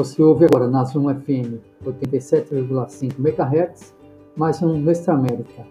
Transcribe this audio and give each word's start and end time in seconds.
Você 0.00 0.22
ouve 0.22 0.46
agora 0.46 0.66
na 0.66 0.82
Zoom 0.82 1.14
FM 1.14 1.60
87,5 1.84 3.18
MHz, 3.18 3.94
mais 4.34 4.62
um 4.62 4.78
Nuestra 4.78 5.12
América, 5.12 5.66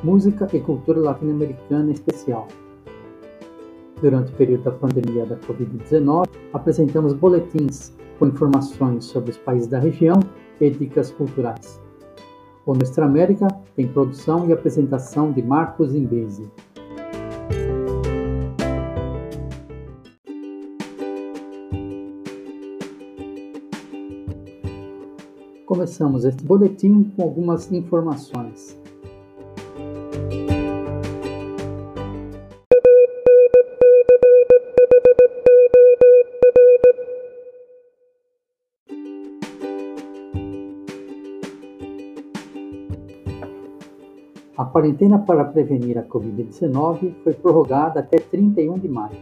música 0.00 0.46
e 0.52 0.60
cultura 0.60 1.00
latino-americana 1.00 1.90
especial. 1.90 2.46
Durante 4.00 4.30
o 4.30 4.36
período 4.36 4.62
da 4.62 4.70
pandemia 4.70 5.26
da 5.26 5.34
Covid-19, 5.38 6.28
apresentamos 6.52 7.14
boletins 7.14 7.92
com 8.16 8.28
informações 8.28 9.06
sobre 9.06 9.32
os 9.32 9.38
países 9.38 9.66
da 9.66 9.80
região 9.80 10.20
e 10.60 10.70
dicas 10.70 11.10
culturais. 11.10 11.80
O 12.64 12.74
Nuestra 12.74 13.06
América 13.06 13.48
tem 13.74 13.88
produção 13.88 14.48
e 14.48 14.52
apresentação 14.52 15.32
de 15.32 15.42
Marcos 15.42 15.96
Imbeze. 15.96 16.48
Começamos 25.84 26.24
este 26.24 26.42
boletim 26.42 27.12
com 27.14 27.24
algumas 27.24 27.70
informações. 27.70 28.74
A 44.56 44.64
quarentena 44.64 45.18
para 45.18 45.44
prevenir 45.44 45.98
a 45.98 46.02
Covid-19 46.02 47.12
foi 47.22 47.34
prorrogada 47.34 48.00
até 48.00 48.16
31 48.16 48.78
de 48.78 48.88
maio. 48.88 49.18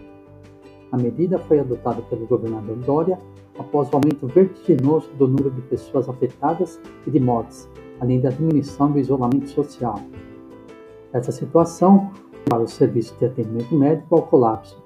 A 0.92 0.96
medida 0.96 1.40
foi 1.40 1.58
adotada 1.58 2.02
pelo 2.02 2.24
governador 2.24 2.76
Dória 2.76 3.18
após 3.58 3.88
o 3.90 3.96
aumento 3.96 4.26
vertiginoso 4.26 5.10
do 5.18 5.26
número 5.26 5.50
de 5.50 5.60
pessoas 5.62 6.08
afetadas 6.08 6.80
e 7.06 7.10
de 7.10 7.20
mortes, 7.20 7.68
além 8.00 8.20
da 8.20 8.30
diminuição 8.30 8.90
do 8.90 8.98
isolamento 8.98 9.48
social. 9.48 9.98
Essa 11.12 11.30
situação 11.30 12.10
leva 12.50 12.64
o 12.64 12.68
serviço 12.68 13.14
de 13.18 13.26
atendimento 13.26 13.74
médico 13.74 14.16
ao 14.16 14.22
colapso. 14.22 14.82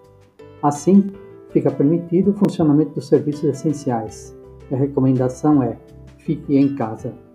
Assim, 0.63 1.13
fica 1.51 1.71
permitido 1.71 2.33
o 2.33 2.35
funcionamento 2.35 2.93
dos 2.95 3.07
serviços 3.07 3.45
essenciais. 3.45 4.37
A 4.71 4.77
recomendação 4.77 5.63
é: 5.63 5.79
fique 6.19 6.57
em 6.57 6.75
casa. 6.75 7.26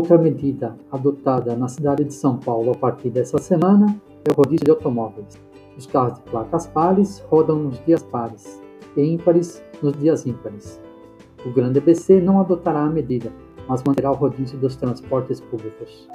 Outra 0.00 0.16
medida 0.16 0.74
adotada 0.90 1.54
na 1.54 1.68
cidade 1.68 2.04
de 2.04 2.14
São 2.14 2.38
Paulo 2.38 2.70
a 2.70 2.74
partir 2.74 3.10
dessa 3.10 3.36
semana 3.36 3.94
é 4.26 4.32
o 4.32 4.34
rodízio 4.34 4.64
de 4.64 4.70
automóveis. 4.70 5.38
Os 5.76 5.84
carros 5.84 6.14
de 6.14 6.22
placas 6.22 6.66
pares 6.66 7.22
rodam 7.28 7.56
nos 7.56 7.84
dias 7.84 8.02
pares 8.04 8.62
e 8.96 9.02
ímpares 9.02 9.62
nos 9.82 9.92
dias 9.98 10.24
ímpares. 10.24 10.80
O 11.44 11.50
Grande 11.50 11.80
ABC 11.80 12.18
não 12.18 12.40
adotará 12.40 12.80
a 12.80 12.88
medida, 12.88 13.30
mas 13.68 13.84
manterá 13.84 14.10
o 14.10 14.14
rodízio 14.14 14.58
dos 14.58 14.74
transportes 14.74 15.38
públicos. 15.38 16.08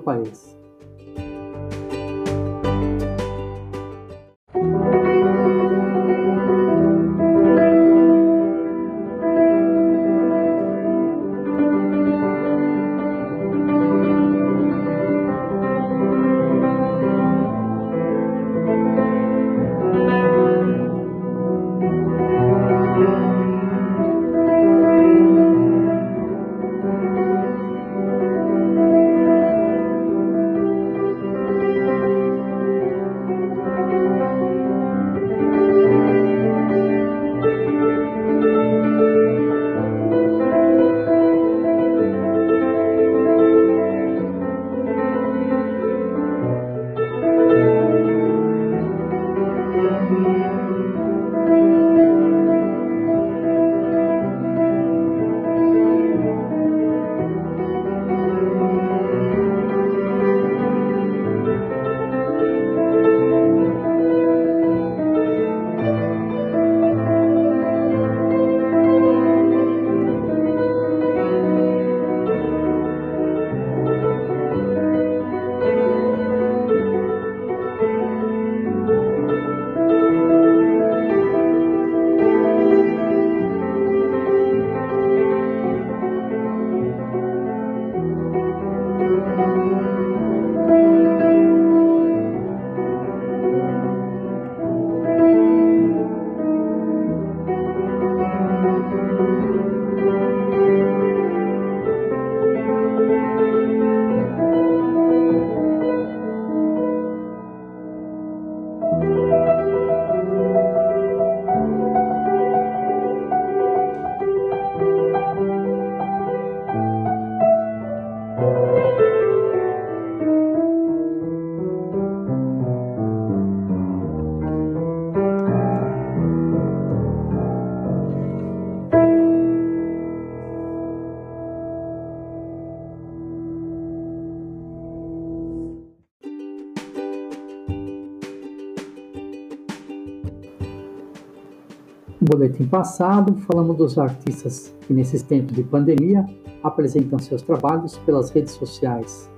No 142.25 142.39
boletim 142.39 142.65
passado, 142.65 143.35
falamos 143.41 143.77
dos 143.77 143.99
artistas 143.99 144.73
que, 144.87 144.93
nesses 144.95 145.21
tempos 145.21 145.55
de 145.55 145.61
pandemia, 145.61 146.25
apresentam 146.63 147.19
seus 147.19 147.43
trabalhos 147.43 147.99
pelas 147.99 148.31
redes 148.31 148.53
sociais, 148.53 149.29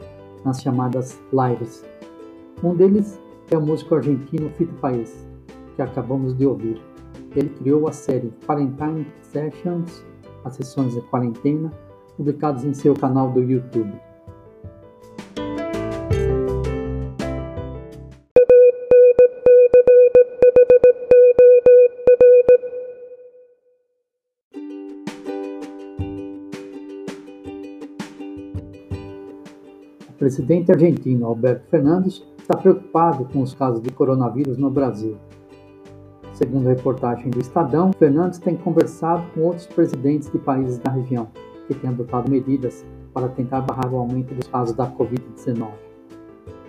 nas 0.45 0.61
chamadas 0.61 1.19
lives. 1.33 1.83
Um 2.63 2.73
deles 2.73 3.19
é 3.51 3.57
o 3.57 3.61
músico 3.61 3.95
argentino 3.95 4.49
Fito 4.51 4.73
Paes, 4.75 5.27
que 5.75 5.81
acabamos 5.81 6.33
de 6.37 6.45
ouvir. 6.47 6.81
Ele 7.35 7.49
criou 7.49 7.89
a 7.89 7.91
série 7.91 8.31
Quarantine 8.45 9.05
Sessions, 9.21 10.05
as 10.45 10.55
sessões 10.55 10.93
de 10.93 11.01
quarentena, 11.01 11.69
publicadas 12.15 12.63
em 12.63 12.73
seu 12.73 12.93
canal 12.93 13.29
do 13.31 13.41
YouTube. 13.43 13.99
Presidente 30.27 30.73
argentino 30.73 31.25
Alberto 31.25 31.69
Fernandes 31.69 32.21
está 32.37 32.57
preocupado 32.57 33.23
com 33.31 33.41
os 33.41 33.53
casos 33.53 33.81
de 33.81 33.89
coronavírus 33.91 34.57
no 34.57 34.69
Brasil. 34.69 35.15
Segundo 36.33 36.67
a 36.67 36.73
reportagem 36.73 37.29
do 37.29 37.39
Estadão, 37.39 37.93
Fernandes 37.93 38.37
tem 38.37 38.57
conversado 38.57 39.23
com 39.33 39.43
outros 39.43 39.65
presidentes 39.67 40.29
de 40.29 40.37
países 40.37 40.79
da 40.79 40.91
região 40.91 41.29
que 41.65 41.73
têm 41.73 41.89
adotado 41.89 42.29
medidas 42.29 42.85
para 43.13 43.29
tentar 43.29 43.61
barrar 43.61 43.89
o 43.93 43.97
aumento 43.97 44.35
dos 44.35 44.49
casos 44.49 44.75
da 44.75 44.85
Covid-19. 44.91 45.69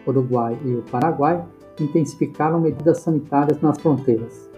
O 0.06 0.10
Uruguai 0.10 0.56
e 0.64 0.76
o 0.76 0.82
Paraguai 0.82 1.44
intensificaram 1.80 2.60
medidas 2.60 3.00
sanitárias 3.00 3.60
nas 3.60 3.76
fronteiras. 3.80 4.48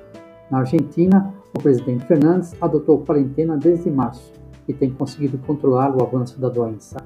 Na 0.51 0.59
Argentina, 0.59 1.33
o 1.57 1.63
presidente 1.63 2.05
Fernandes 2.05 2.55
adotou 2.61 2.99
quarentena 2.99 3.57
desde 3.57 3.91
março 3.91 4.31
e 4.69 4.75
tem 4.75 4.91
conseguido 4.91 5.39
controlar 5.39 5.97
o 5.97 6.03
avanço 6.03 6.39
da 6.39 6.51
doença. 6.51 6.99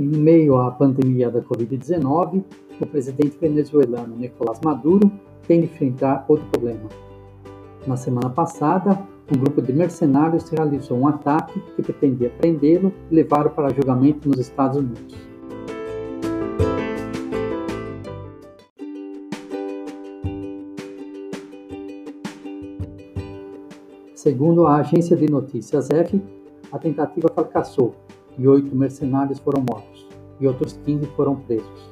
Em 0.00 0.06
meio 0.06 0.56
à 0.56 0.70
pandemia 0.70 1.30
da 1.30 1.42
Covid-19, 1.42 2.42
o 2.80 2.86
presidente 2.86 3.36
venezuelano 3.38 4.16
Nicolás 4.16 4.58
Maduro 4.64 5.12
tem 5.46 5.60
de 5.60 5.66
enfrentar 5.66 6.24
outro 6.26 6.46
problema. 6.46 6.88
Na 7.86 7.98
semana 7.98 8.30
passada, 8.30 8.98
um 9.30 9.38
grupo 9.38 9.60
de 9.60 9.74
mercenários 9.74 10.48
realizou 10.48 10.96
um 10.96 11.06
ataque 11.06 11.60
que 11.76 11.82
pretendia 11.82 12.30
prendê-lo 12.30 12.90
e 13.10 13.14
levá-lo 13.14 13.50
para 13.50 13.68
julgamento 13.74 14.26
nos 14.26 14.38
Estados 14.38 14.78
Unidos. 14.78 15.14
Segundo 24.14 24.66
a 24.66 24.76
agência 24.76 25.14
de 25.14 25.30
notícias 25.30 25.90
F, 25.90 26.22
a 26.72 26.78
tentativa 26.78 27.28
fracassou 27.28 27.94
e 28.38 28.46
oito 28.48 28.74
mercenários 28.74 29.38
foram 29.38 29.64
mortos, 29.68 30.06
e 30.40 30.46
outros 30.46 30.78
15 30.84 31.06
foram 31.16 31.36
presos. 31.36 31.90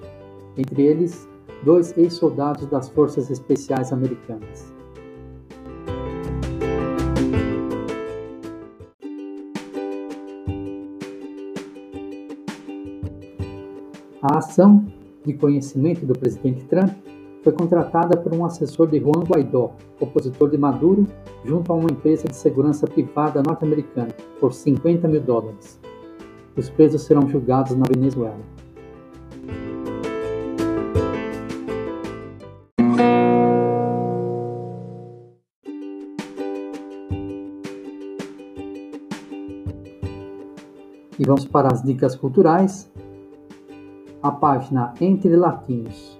Entre 0.56 0.82
eles, 0.82 1.28
dois 1.64 1.96
ex-soldados 1.96 2.66
das 2.66 2.88
Forças 2.88 3.30
Especiais 3.30 3.92
Americanas. 3.92 4.72
A 14.20 14.38
ação, 14.38 14.84
de 15.24 15.32
conhecimento 15.32 16.04
do 16.04 16.12
presidente 16.12 16.64
Trump, 16.64 16.90
foi 17.42 17.52
contratada 17.52 18.16
por 18.16 18.34
um 18.34 18.44
assessor 18.44 18.88
de 18.88 18.98
Juan 18.98 19.22
Guaidó, 19.24 19.72
opositor 20.00 20.50
de 20.50 20.58
Maduro, 20.58 21.06
junto 21.44 21.72
a 21.72 21.76
uma 21.76 21.90
empresa 21.90 22.26
de 22.26 22.34
segurança 22.34 22.86
privada 22.86 23.42
norte-americana, 23.42 24.14
por 24.40 24.52
50 24.52 25.06
mil 25.06 25.20
dólares. 25.20 25.80
Os 26.56 26.68
presos 26.70 27.02
serão 27.02 27.28
julgados 27.28 27.76
na 27.76 27.84
Venezuela. 27.86 28.40
E 41.18 41.24
vamos 41.24 41.44
para 41.46 41.72
as 41.72 41.82
dicas 41.82 42.14
culturais. 42.14 42.90
A 44.22 44.30
página 44.30 44.94
Entre 45.00 45.34
Latinos, 45.34 46.18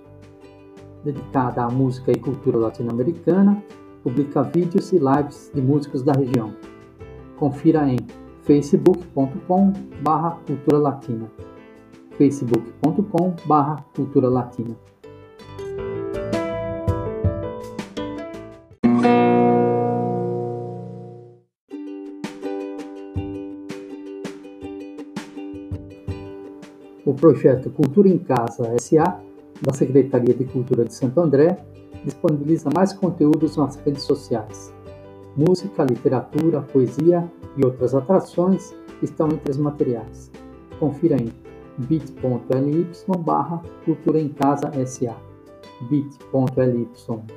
dedicada 1.05 1.63
à 1.65 1.69
música 1.69 2.11
e 2.11 2.19
cultura 2.19 2.59
latino-americana, 2.59 3.63
publica 4.03 4.43
vídeos 4.43 4.93
e 4.93 4.99
lives 4.99 5.51
de 5.55 5.61
músicos 5.61 6.03
da 6.03 6.13
região. 6.13 6.53
Confira 7.37 7.89
em 7.89 7.99
facebook.com 8.49 9.75
barra 10.01 10.31
cultura 10.47 10.79
latina 10.79 11.31
facebook.com 12.17 13.37
barra 13.45 13.85
cultura 13.95 14.31
latina 14.31 14.75
O 27.05 27.15
projeto 27.15 27.71
Cultura 27.71 28.07
em 28.07 28.19
Casa 28.19 28.77
SA, 28.79 29.19
da 29.63 29.73
Secretaria 29.73 30.35
de 30.35 30.45
Cultura 30.45 30.85
de 30.85 30.93
Santo 30.93 31.19
André, 31.21 31.57
disponibiliza 32.05 32.69
mais 32.75 32.93
conteúdos 32.93 33.57
nas 33.57 33.77
redes 33.77 34.03
sociais. 34.03 34.78
Música, 35.39 35.85
literatura, 35.85 36.61
poesia 36.63 37.31
e 37.57 37.65
outras 37.65 37.95
atrações 37.95 38.75
estão 39.01 39.29
entre 39.29 39.53
os 39.53 39.57
materiais. 39.57 40.33
Confira 40.81 41.15
em 41.15 41.33
bit.ly 41.79 42.89
barra 43.21 43.63
Cultura 43.85 44.19
em 44.19 44.31
Casa 44.31 44.73
SA 44.85 45.17
bit.ly 45.89 46.89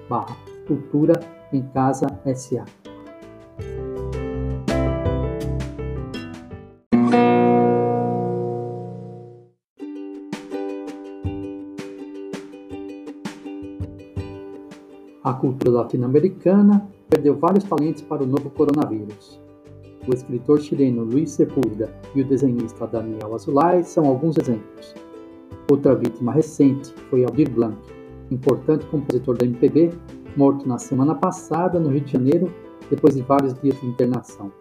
barra 0.10 0.36
Cultura 0.66 1.20
em 1.54 1.62
Casa 1.62 2.08
SA 2.34 2.66
A 15.24 15.34
cultura 15.34 15.70
latino-americana 15.70 16.90
perdeu 17.12 17.36
vários 17.36 17.66
talentos 17.66 18.02
para 18.02 18.24
o 18.24 18.26
novo 18.26 18.50
coronavírus. 18.52 19.40
O 20.08 20.14
escritor 20.14 20.62
chileno 20.62 21.04
Luiz 21.04 21.32
Sepúlveda 21.32 21.94
e 22.16 22.22
o 22.22 22.26
desenhista 22.26 22.88
Daniel 22.88 23.36
Azulay 23.36 23.84
são 23.84 24.06
alguns 24.06 24.38
exemplos. 24.38 24.96
Outra 25.70 25.94
vítima 25.94 26.32
recente 26.32 26.92
foi 27.10 27.26
Aldir 27.26 27.52
Blanc, 27.52 27.78
importante 28.32 28.86
compositor 28.86 29.38
da 29.38 29.46
MPB, 29.46 29.92
morto 30.38 30.68
na 30.68 30.80
semana 30.80 31.14
passada 31.14 31.80
no 31.80 31.90
Rio 31.90 32.02
de 32.02 32.14
Janeiro, 32.14 32.48
depois 32.90 33.16
de 33.16 33.22
vários 33.22 33.54
dias 33.62 33.80
de 33.80 33.88
internação. 33.88 34.52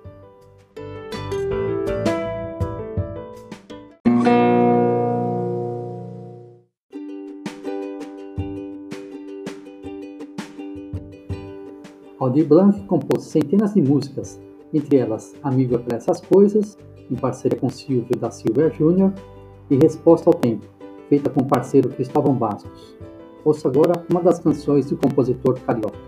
Aldir 12.31 12.47
Blanc 12.47 12.81
compôs 12.87 13.25
centenas 13.25 13.75
de 13.75 13.83
músicas 13.83 14.41
entre 14.73 14.99
elas 14.99 15.35
Amigo 15.43 15.75
é 15.75 15.79
para 15.79 15.97
essas 15.97 16.21
coisas, 16.21 16.79
em 17.11 17.17
parceria 17.17 17.59
com 17.59 17.69
Silvio 17.69 18.17
da 18.17 18.31
Silva 18.31 18.71
Júnior, 18.71 19.13
e 19.69 19.77
Resposta 19.77 20.31
ao 20.31 20.35
Tempo, 20.35 20.65
feita 21.09 21.29
com 21.29 21.41
o 21.41 21.45
parceiro 21.45 21.89
Cristóvão 21.89 22.33
Bastos. 22.33 22.95
Ouça 23.45 23.67
agora 23.67 24.05
uma 24.09 24.23
das 24.23 24.39
canções 24.39 24.87
do 24.87 24.97
compositor 24.97 25.59
carioca. 25.67 25.99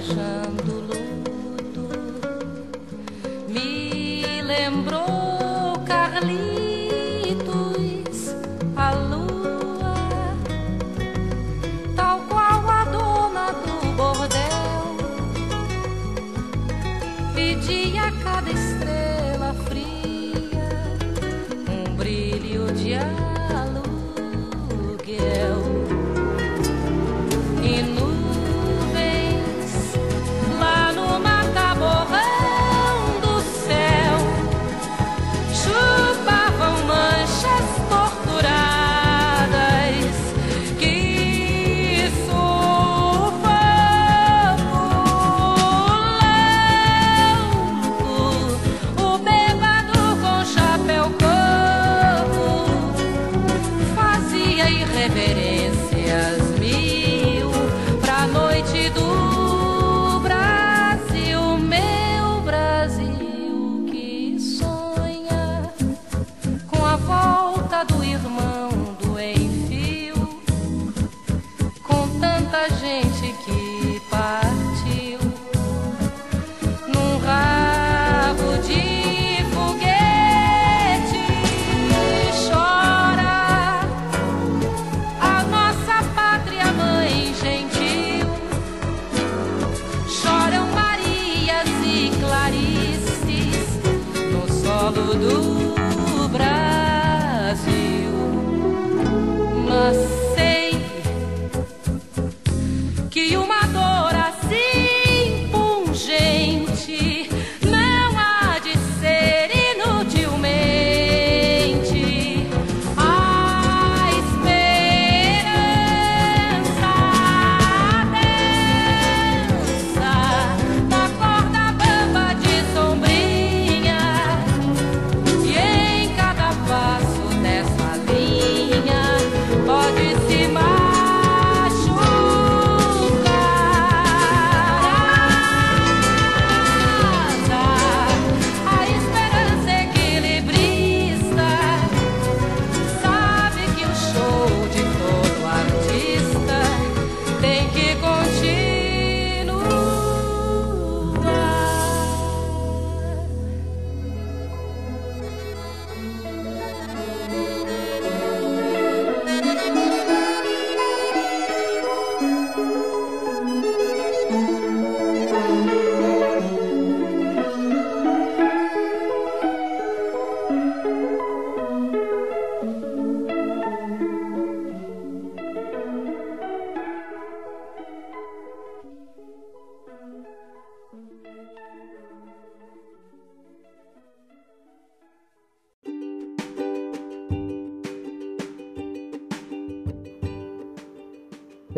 viajando 0.00 0.80
longe. 0.82 1.17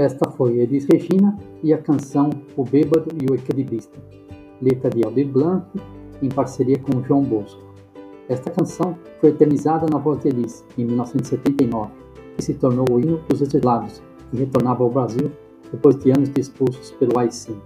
Esta 0.00 0.30
foi 0.30 0.60
Elis 0.60 0.86
Regina 0.86 1.36
e 1.62 1.74
a 1.74 1.78
canção 1.78 2.30
O 2.56 2.64
Bêbado 2.64 3.10
e 3.20 3.30
o 3.30 3.34
Equilibrista, 3.34 3.98
letra 4.62 4.88
de 4.88 5.04
Aldir 5.04 5.28
Blanc, 5.28 5.66
em 6.22 6.28
parceria 6.30 6.78
com 6.78 7.04
João 7.04 7.22
Bosco. 7.22 7.62
Esta 8.26 8.50
canção 8.50 8.96
foi 9.20 9.28
eternizada 9.28 9.84
na 9.92 9.98
voz 9.98 10.18
de 10.22 10.28
Elis, 10.28 10.64
em 10.78 10.86
1979, 10.86 11.90
e 12.38 12.42
se 12.42 12.54
tornou 12.54 12.86
o 12.90 12.98
hino 12.98 13.18
dos 13.28 13.42
exilados, 13.42 14.02
que 14.30 14.38
retornava 14.38 14.82
ao 14.82 14.88
Brasil 14.88 15.30
depois 15.70 15.98
de 15.98 16.10
anos 16.12 16.30
de 16.30 16.40
expulsos 16.40 16.92
pelo 16.92 17.18
AI-5. 17.18 17.56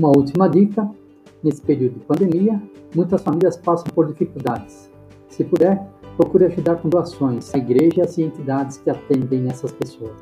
Uma 0.00 0.16
última 0.16 0.48
dica: 0.48 0.90
nesse 1.44 1.60
período 1.60 1.98
de 1.98 2.06
pandemia, 2.06 2.58
muitas 2.96 3.20
famílias 3.20 3.58
passam 3.58 3.84
por 3.94 4.06
dificuldades. 4.06 4.90
Se 5.28 5.44
puder, 5.44 5.86
procure 6.16 6.46
ajudar 6.46 6.76
com 6.76 6.88
doações 6.88 7.54
a 7.54 7.58
igrejas 7.58 8.16
e 8.16 8.22
entidades 8.22 8.78
que 8.78 8.88
atendem 8.88 9.46
essas 9.46 9.70
pessoas. 9.72 10.16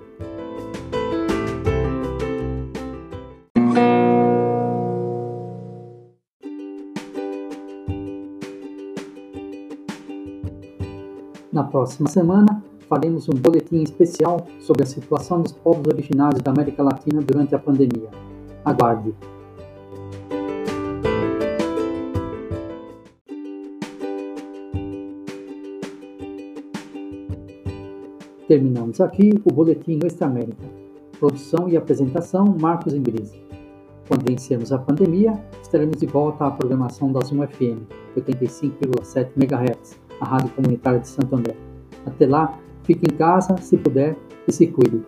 Na 11.53 11.63
próxima 11.63 12.09
semana, 12.09 12.65
faremos 12.89 13.29
um 13.29 13.35
boletim 13.35 13.85
especial 13.85 14.45
sobre 14.59 14.83
a 14.83 14.87
situação 14.87 15.41
dos 15.41 15.53
povos 15.53 15.87
originários 15.87 16.43
da 16.43 16.51
América 16.51 16.83
Latina 16.83 17.23
durante 17.23 17.55
a 17.55 17.61
pandemia. 17.61 18.11
Aguarde! 18.65 19.15
Terminamos 28.49 28.99
aqui 28.99 29.39
o 29.45 29.53
Boletim 29.53 29.99
Nuestra 29.99 30.27
América. 30.27 30.65
Produção 31.21 31.69
e 31.69 31.77
apresentação 31.77 32.57
Marcos 32.59 32.95
Imbrise. 32.95 33.39
Quando 34.09 34.27
vencermos 34.27 34.73
a 34.73 34.79
pandemia, 34.79 35.39
estaremos 35.61 35.99
de 35.99 36.07
volta 36.07 36.47
à 36.47 36.51
programação 36.51 37.13
da 37.13 37.21
Zoom 37.21 37.47
FM, 37.47 37.85
85,7 38.17 39.33
MHz, 39.37 40.01
a 40.19 40.25
rádio 40.25 40.49
comunitária 40.55 40.99
de 40.99 41.09
Santo 41.09 41.37
André. 41.37 41.55
Até 42.07 42.27
lá, 42.27 42.59
fique 42.85 43.05
em 43.05 43.15
casa, 43.19 43.55
se 43.59 43.77
puder, 43.77 44.17
e 44.49 44.53
se 44.53 44.67
cuide. 44.69 45.03